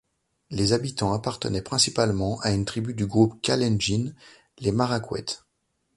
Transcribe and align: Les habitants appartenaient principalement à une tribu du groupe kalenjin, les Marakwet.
Les 0.49 0.73
habitants 0.73 1.13
appartenaient 1.13 1.61
principalement 1.61 2.39
à 2.39 2.49
une 2.49 2.65
tribu 2.65 2.95
du 2.95 3.05
groupe 3.05 3.39
kalenjin, 3.43 4.15
les 4.57 4.71
Marakwet. 4.71 5.25